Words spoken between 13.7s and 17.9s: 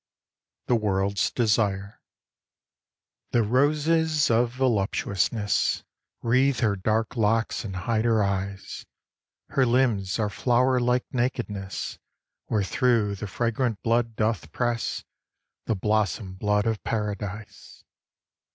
blood doth press, The blossom blood of Paradise.